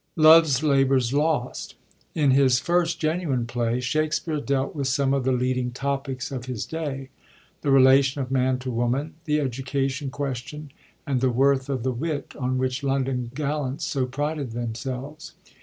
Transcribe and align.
Love's 0.15 0.63
Labour's 0.63 1.13
Lost.— 1.13 1.75
In 2.15 2.31
his 2.31 2.57
first 2.57 2.99
genuine 2.99 3.45
play, 3.45 3.79
Shakspere 3.79 4.41
dealt 4.41 4.73
with 4.73 4.87
some 4.87 5.13
of 5.13 5.25
the 5.25 5.31
leading 5.31 5.69
topics 5.69 6.31
of 6.31 6.45
his 6.45 6.65
day— 6.65 7.09
the 7.61 7.69
relation 7.69 8.19
of 8.19 8.31
man 8.31 8.57
to 8.61 8.71
woman, 8.71 9.13
the 9.25 9.39
education 9.39 10.09
question, 10.09 10.71
and 11.05 11.21
the 11.21 11.29
worth 11.29 11.69
of 11.69 11.83
the 11.83 11.91
wit 11.93 12.35
on 12.35 12.57
which 12.57 12.81
London 12.81 13.29
gallants 13.35 13.85
so 13.85 14.07
prided 14.07 14.53
themselves. 14.53 15.35